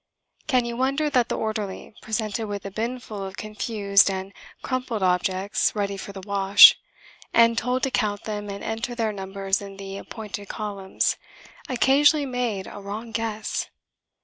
[0.47, 5.03] Can you wonder that the orderly, presented with a bin full of confused and crumpled
[5.03, 6.75] objects ready for the wash,
[7.35, 11.17] and told to count them and enter their numbers in the appointed columns,
[11.69, 13.69] occasionally made a wrong guess?